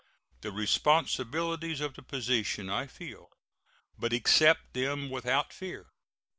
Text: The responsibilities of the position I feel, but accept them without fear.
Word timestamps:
The 0.41 0.51
responsibilities 0.51 1.79
of 1.79 1.93
the 1.93 2.01
position 2.01 2.71
I 2.71 2.87
feel, 2.87 3.29
but 3.99 4.13
accept 4.13 4.73
them 4.73 5.11
without 5.11 5.53
fear. 5.53 5.89